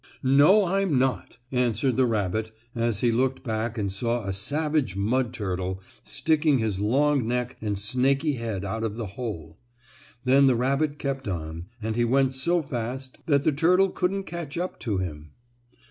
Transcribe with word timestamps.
"No, 0.23 0.65
I'm 0.65 0.97
not!" 0.97 1.37
answered 1.51 1.95
the 1.95 2.07
rabbit, 2.07 2.49
as 2.73 3.01
he 3.01 3.11
looked 3.11 3.43
back 3.43 3.77
and 3.77 3.93
saw 3.93 4.23
a 4.23 4.33
savage 4.33 4.95
mud 4.95 5.31
turtle 5.31 5.79
sticking 6.01 6.57
his 6.57 6.79
long 6.79 7.27
neck 7.27 7.55
and 7.61 7.77
snaky 7.77 8.31
head 8.33 8.65
out 8.65 8.83
of 8.83 8.95
the 8.95 9.05
hole. 9.05 9.59
Then 10.23 10.47
the 10.47 10.55
rabbit 10.55 10.97
kept 10.97 11.27
on, 11.27 11.67
and 11.83 11.95
he 11.95 12.03
went 12.03 12.33
so 12.33 12.63
fast 12.63 13.19
that 13.27 13.43
the 13.43 13.51
turtle 13.51 13.91
couldn't 13.91 14.23
catch 14.23 14.57
up 14.57 14.79
to 14.79 14.97
him. 14.97 15.33